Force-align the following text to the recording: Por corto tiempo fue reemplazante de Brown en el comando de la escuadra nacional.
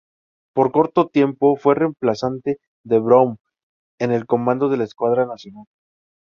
Por 0.55 0.71
corto 0.71 1.09
tiempo 1.09 1.57
fue 1.57 1.75
reemplazante 1.75 2.57
de 2.83 2.97
Brown 2.97 3.37
en 3.99 4.11
el 4.11 4.25
comando 4.25 4.67
de 4.67 4.77
la 4.77 4.85
escuadra 4.85 5.27
nacional. 5.27 5.65